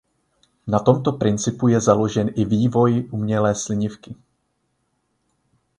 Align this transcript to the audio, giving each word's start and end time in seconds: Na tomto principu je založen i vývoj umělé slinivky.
Na 0.67 0.79
tomto 0.79 1.11
principu 1.13 1.67
je 1.67 1.79
založen 1.81 2.29
i 2.35 2.45
vývoj 2.45 3.07
umělé 3.11 3.55
slinivky. 3.55 4.15